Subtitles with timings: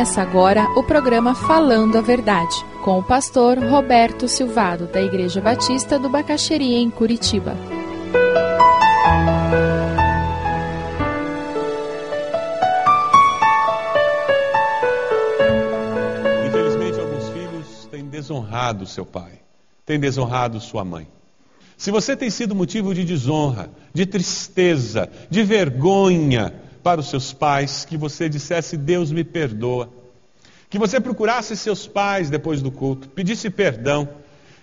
[0.00, 5.98] Começa agora o programa Falando a Verdade, com o pastor Roberto Silvado, da Igreja Batista
[5.98, 7.54] do Bacaxeria, em Curitiba.
[16.46, 19.32] Infelizmente, alguns filhos têm desonrado seu pai,
[19.84, 21.06] têm desonrado sua mãe.
[21.76, 27.84] Se você tem sido motivo de desonra, de tristeza, de vergonha para os seus pais,
[27.84, 29.88] que você dissesse: Deus me perdoa.
[30.68, 34.08] Que você procurasse seus pais depois do culto, pedisse perdão.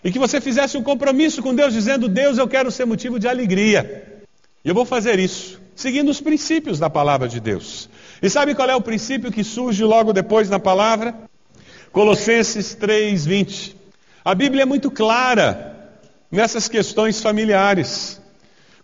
[0.03, 3.27] E que você fizesse um compromisso com Deus, dizendo: Deus, eu quero ser motivo de
[3.27, 4.21] alegria.
[4.63, 7.89] E eu vou fazer isso, seguindo os princípios da palavra de Deus.
[8.21, 11.15] E sabe qual é o princípio que surge logo depois na palavra?
[11.91, 13.75] Colossenses 3:20.
[14.23, 15.77] A Bíblia é muito clara
[16.31, 18.21] nessas questões familiares.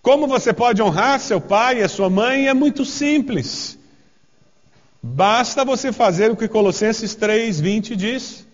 [0.03, 3.79] Como você pode honrar seu pai e a sua mãe é muito simples.
[5.01, 8.45] Basta você fazer o que Colossenses 3:20 diz.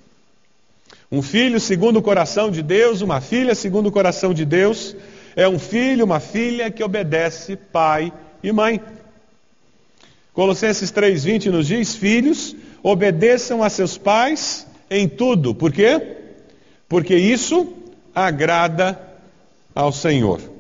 [1.12, 4.96] Um filho segundo o coração de Deus, uma filha segundo o coração de Deus,
[5.36, 8.14] é um filho, uma filha que obedece pai
[8.44, 8.80] e mãe.
[10.32, 15.56] Colossenses 3:20 nos diz: "Filhos, obedeçam a seus pais em tudo".
[15.56, 16.16] Por quê?
[16.88, 17.74] Porque isso
[18.14, 19.02] agrada
[19.74, 20.59] ao Senhor.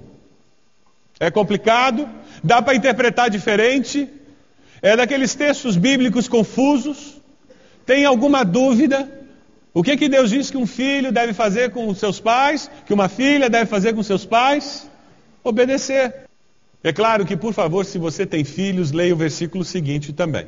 [1.19, 2.09] É complicado,
[2.43, 4.07] dá para interpretar diferente,
[4.81, 7.21] é daqueles textos bíblicos confusos.
[7.85, 9.09] Tem alguma dúvida?
[9.73, 13.09] O que, que Deus diz que um filho deve fazer com seus pais, que uma
[13.09, 14.89] filha deve fazer com seus pais?
[15.43, 16.27] Obedecer.
[16.83, 20.47] É claro que, por favor, se você tem filhos, leia o versículo seguinte também.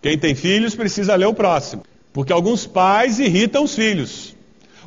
[0.00, 4.34] Quem tem filhos precisa ler o próximo, porque alguns pais irritam os filhos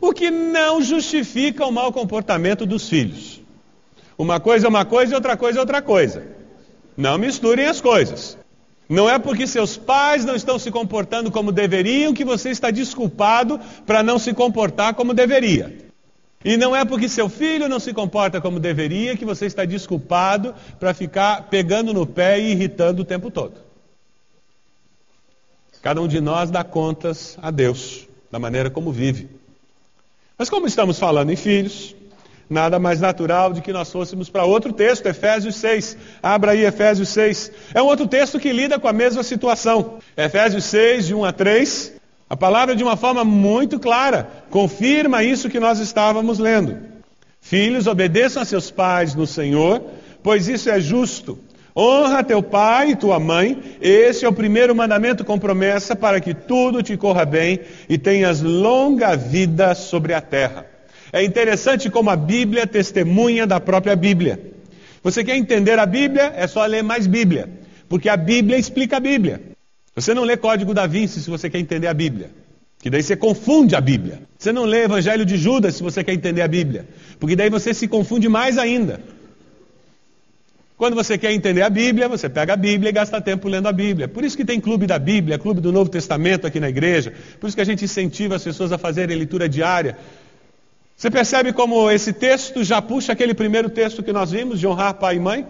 [0.02, 3.42] o que não justifica o mau comportamento dos filhos.
[4.18, 6.24] Uma coisa é uma coisa e outra coisa é outra coisa.
[6.96, 8.38] Não misturem as coisas.
[8.88, 13.60] Não é porque seus pais não estão se comportando como deveriam que você está desculpado
[13.86, 15.86] para não se comportar como deveria.
[16.44, 20.54] E não é porque seu filho não se comporta como deveria que você está desculpado
[20.80, 23.56] para ficar pegando no pé e irritando o tempo todo.
[25.82, 29.28] Cada um de nós dá contas a Deus da maneira como vive.
[30.38, 31.96] Mas como estamos falando em filhos,
[32.50, 35.98] nada mais natural de que nós fôssemos para outro texto, Efésios 6.
[36.22, 37.52] Abra aí Efésios 6.
[37.74, 40.00] É um outro texto que lida com a mesma situação.
[40.16, 41.94] Efésios 6, de 1 a 3.
[42.30, 46.78] A palavra, de uma forma muito clara, confirma isso que nós estávamos lendo.
[47.40, 49.84] Filhos, obedeçam a seus pais no Senhor,
[50.24, 51.38] pois isso é justo.
[51.78, 56.34] Honra teu pai e tua mãe, esse é o primeiro mandamento com promessa para que
[56.34, 60.75] tudo te corra bem e tenhas longa vida sobre a terra.
[61.16, 64.38] É interessante como a Bíblia testemunha da própria Bíblia.
[65.02, 66.34] Você quer entender a Bíblia?
[66.36, 67.50] É só ler mais Bíblia,
[67.88, 69.42] porque a Bíblia explica a Bíblia.
[69.96, 72.32] Você não lê Código da Vinci se você quer entender a Bíblia,
[72.82, 74.24] que daí você confunde a Bíblia.
[74.38, 76.86] Você não lê Evangelho de Judas se você quer entender a Bíblia,
[77.18, 79.00] porque daí você se confunde mais ainda.
[80.76, 83.72] Quando você quer entender a Bíblia, você pega a Bíblia e gasta tempo lendo a
[83.72, 84.10] Bíblia.
[84.10, 87.14] Por isso que tem clube da Bíblia, clube do Novo Testamento aqui na igreja.
[87.40, 89.98] Por isso que a gente incentiva as pessoas a fazerem leitura diária.
[90.96, 94.94] Você percebe como esse texto já puxa aquele primeiro texto que nós vimos, de honrar
[94.94, 95.46] pai e mãe?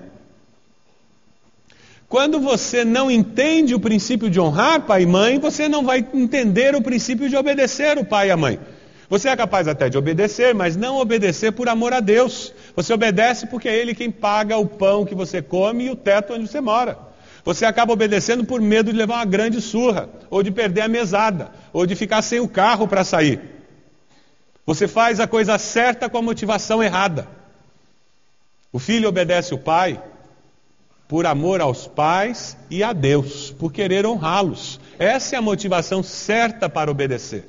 [2.10, 6.76] Quando você não entende o princípio de honrar pai e mãe, você não vai entender
[6.76, 8.60] o princípio de obedecer o pai e a mãe.
[9.08, 12.52] Você é capaz até de obedecer, mas não obedecer por amor a Deus.
[12.76, 16.34] Você obedece porque é Ele quem paga o pão que você come e o teto
[16.34, 16.98] onde você mora.
[17.44, 21.52] Você acaba obedecendo por medo de levar uma grande surra, ou de perder a mesada,
[21.72, 23.55] ou de ficar sem o carro para sair.
[24.66, 27.28] Você faz a coisa certa com a motivação errada.
[28.72, 30.02] O filho obedece o pai
[31.08, 34.80] por amor aos pais e a Deus, por querer honrá-los.
[34.98, 37.48] Essa é a motivação certa para obedecer.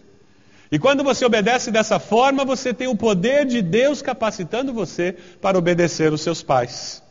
[0.71, 5.57] E quando você obedece dessa forma, você tem o poder de Deus capacitando você para
[5.57, 7.03] obedecer os seus pais.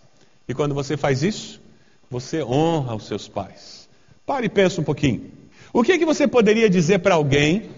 [0.48, 1.62] E quando você faz isso,
[2.10, 3.90] você honra os seus pais.
[4.25, 5.31] Pare e pense um pouquinho.
[5.74, 7.69] O que, é que você poderia dizer para alguém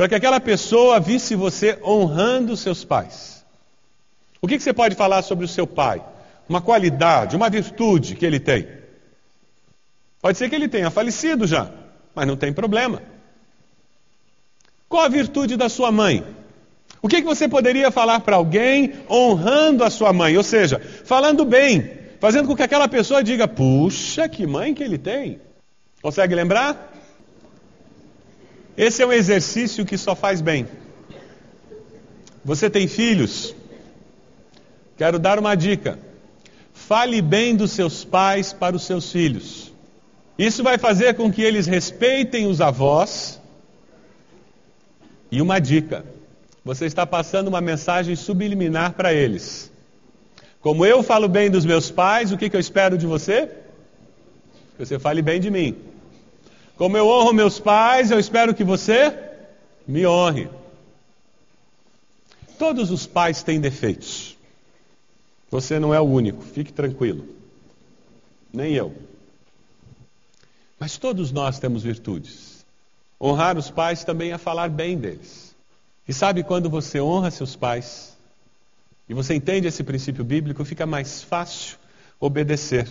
[0.00, 3.44] para que aquela pessoa visse você honrando seus pais?
[4.40, 6.02] O que, que você pode falar sobre o seu pai?
[6.48, 8.66] Uma qualidade, uma virtude que ele tem.
[10.22, 11.70] Pode ser que ele tenha falecido já,
[12.14, 13.02] mas não tem problema.
[14.88, 16.24] Qual a virtude da sua mãe?
[17.02, 20.34] O que, que você poderia falar para alguém honrando a sua mãe?
[20.34, 24.96] Ou seja, falando bem, fazendo com que aquela pessoa diga: puxa, que mãe que ele
[24.96, 25.42] tem.
[26.00, 26.90] Consegue lembrar?
[28.80, 30.66] Esse é um exercício que só faz bem.
[32.42, 33.54] Você tem filhos?
[34.96, 35.98] Quero dar uma dica.
[36.72, 39.70] Fale bem dos seus pais para os seus filhos.
[40.38, 43.38] Isso vai fazer com que eles respeitem os avós.
[45.30, 46.06] E uma dica:
[46.64, 49.70] você está passando uma mensagem subliminar para eles.
[50.62, 53.46] Como eu falo bem dos meus pais, o que, que eu espero de você?
[54.78, 55.89] Que você fale bem de mim.
[56.80, 59.14] Como eu honro meus pais, eu espero que você
[59.86, 60.48] me honre.
[62.58, 64.34] Todos os pais têm defeitos.
[65.50, 67.28] Você não é o único, fique tranquilo.
[68.50, 68.94] Nem eu.
[70.78, 72.64] Mas todos nós temos virtudes.
[73.20, 75.54] Honrar os pais também é falar bem deles.
[76.08, 78.16] E sabe quando você honra seus pais
[79.06, 81.76] e você entende esse princípio bíblico, fica mais fácil
[82.18, 82.90] obedecer.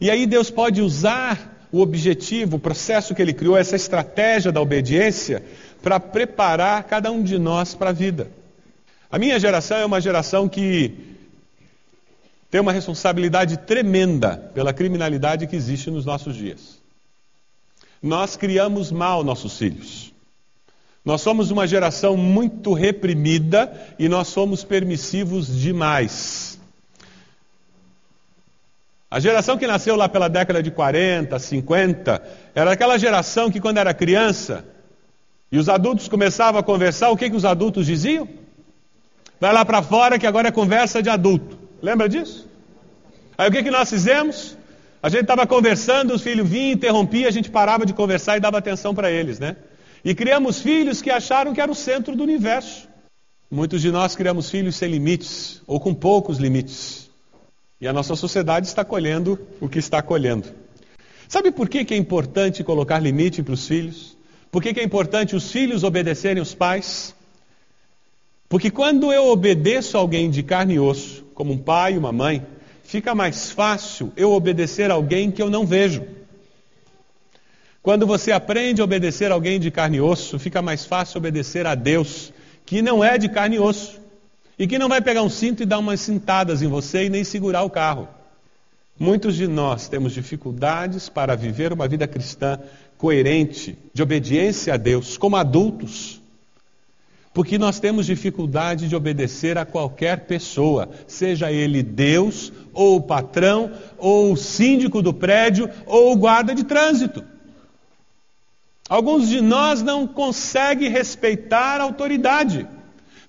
[0.00, 4.60] E aí Deus pode usar o objetivo, o processo que ele criou, essa estratégia da
[4.60, 5.44] obediência,
[5.82, 8.30] para preparar cada um de nós para a vida.
[9.10, 10.94] A minha geração é uma geração que
[12.48, 16.80] tem uma responsabilidade tremenda pela criminalidade que existe nos nossos dias.
[18.00, 20.14] Nós criamos mal nossos filhos.
[21.04, 26.53] Nós somos uma geração muito reprimida e nós somos permissivos demais.
[29.14, 32.20] A geração que nasceu lá pela década de 40, 50,
[32.52, 34.64] era aquela geração que, quando era criança,
[35.52, 38.28] e os adultos começavam a conversar, o que, que os adultos diziam?
[39.38, 41.56] Vai lá para fora que agora é conversa de adulto.
[41.80, 42.48] Lembra disso?
[43.38, 44.58] Aí o que, que nós fizemos?
[45.00, 48.58] A gente estava conversando, os filhos vinham, interrompiam, a gente parava de conversar e dava
[48.58, 49.54] atenção para eles, né?
[50.04, 52.88] E criamos filhos que acharam que era o centro do universo.
[53.48, 57.03] Muitos de nós criamos filhos sem limites, ou com poucos limites.
[57.80, 60.48] E a nossa sociedade está colhendo o que está colhendo.
[61.28, 64.16] Sabe por que, que é importante colocar limite para os filhos?
[64.50, 67.14] Por que, que é importante os filhos obedecerem os pais?
[68.48, 72.46] Porque quando eu obedeço alguém de carne e osso, como um pai e uma mãe,
[72.84, 76.04] fica mais fácil eu obedecer alguém que eu não vejo.
[77.82, 81.74] Quando você aprende a obedecer alguém de carne e osso, fica mais fácil obedecer a
[81.74, 82.32] Deus,
[82.64, 84.00] que não é de carne e osso,
[84.58, 87.24] e que não vai pegar um cinto e dar umas cintadas em você e nem
[87.24, 88.08] segurar o carro.
[88.98, 92.60] Muitos de nós temos dificuldades para viver uma vida cristã
[92.96, 96.20] coerente, de obediência a Deus, como adultos.
[97.32, 103.72] Porque nós temos dificuldade de obedecer a qualquer pessoa, seja ele Deus, ou o patrão,
[103.98, 107.24] ou o síndico do prédio, ou o guarda de trânsito.
[108.88, 112.68] Alguns de nós não conseguem respeitar a autoridade,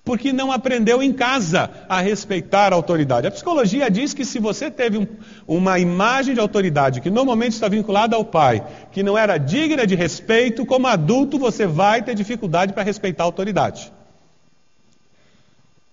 [0.06, 3.26] porque não aprendeu em casa a respeitar a autoridade.
[3.26, 5.06] A psicologia diz que se você teve um,
[5.48, 9.96] uma imagem de autoridade que normalmente está vinculada ao pai, que não era digna de
[9.96, 13.92] respeito, como adulto você vai ter dificuldade para respeitar a autoridade.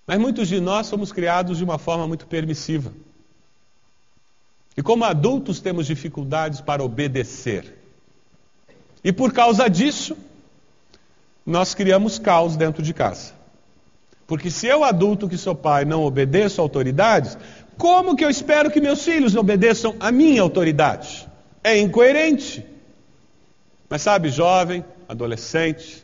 [0.06, 2.94] Mas muitos de nós somos criados de uma forma muito permissiva.
[4.78, 7.80] E como adultos temos dificuldades para obedecer.
[9.04, 10.16] E por causa disso,
[11.44, 13.42] nós criamos caos dentro de casa.
[14.26, 17.38] Porque se eu, adulto que sou pai, não obedeço a autoridades,
[17.78, 21.28] como que eu espero que meus filhos obedeçam a minha autoridade?
[21.64, 22.66] É incoerente.
[23.90, 26.04] Mas sabe, jovem, adolescente,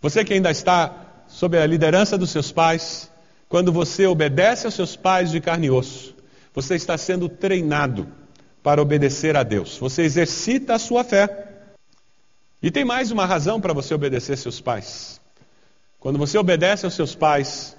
[0.00, 3.10] você que ainda está sob a liderança dos seus pais,
[3.48, 6.14] quando você obedece aos seus pais de carne e osso,
[6.52, 8.06] você está sendo treinado
[8.62, 9.76] para obedecer a Deus.
[9.78, 11.48] Você exercita a sua fé.
[12.62, 15.20] E tem mais uma razão para você obedecer seus pais.
[16.04, 17.74] Quando você obedece aos seus pais,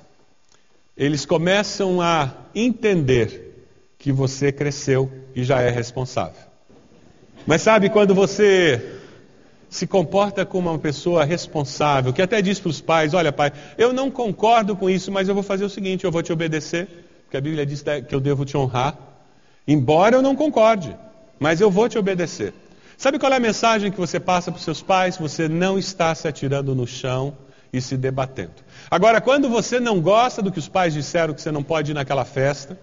[0.98, 3.67] eles começam a entender
[4.00, 6.41] que você cresceu e já é responsável.
[7.46, 9.00] Mas sabe quando você
[9.70, 13.94] se comporta como uma pessoa responsável, que até diz para os pais: Olha, pai, eu
[13.94, 16.88] não concordo com isso, mas eu vou fazer o seguinte: eu vou te obedecer,
[17.25, 18.98] porque a Bíblia diz que eu devo te honrar,
[19.67, 20.98] embora eu não concorde,
[21.39, 22.55] mas eu vou te obedecer.
[22.98, 25.15] Sabe qual é a mensagem que você passa para os seus pais?
[25.15, 27.45] Você não está se atirando no chão
[27.77, 28.53] e se debatendo.
[28.89, 31.94] Agora, quando você não gosta do que os pais disseram que você não pode ir
[31.94, 32.79] naquela festa,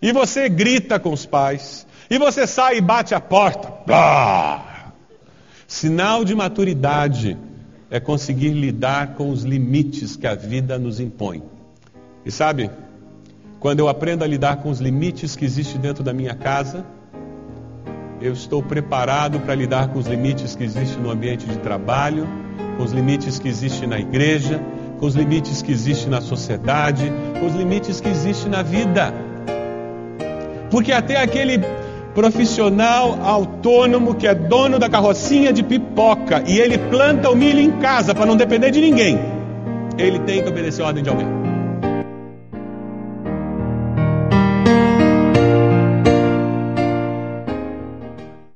[0.00, 4.92] e você grita com os pais, e você sai e bate a porta, blá,
[5.66, 7.36] Sinal de maturidade
[7.90, 11.42] é conseguir lidar com os limites que a vida nos impõe.
[12.24, 12.70] E sabe,
[13.58, 16.84] quando eu aprendo a lidar com os limites que existem dentro da minha casa,
[18.20, 22.28] eu estou preparado para lidar com os limites que existem no ambiente de trabalho,
[22.76, 24.60] com os limites que existem na igreja,
[24.98, 29.12] com os limites que existem na sociedade, com os limites que existem na vida.
[30.70, 31.60] Porque até aquele
[32.14, 37.72] profissional autônomo que é dono da carrocinha de pipoca e ele planta o milho em
[37.72, 39.18] casa para não depender de ninguém,
[39.98, 41.45] ele tem que obedecer a ordem de alguém.